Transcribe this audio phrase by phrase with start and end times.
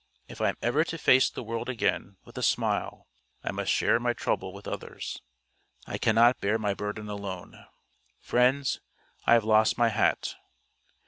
[0.27, 3.07] If I am ever to face the world again with a smile
[3.43, 5.21] I must share my trouble with others.
[5.85, 7.67] I cannot bear my burden alone.
[8.19, 8.81] Friends,
[9.25, 10.37] I have lost my hat.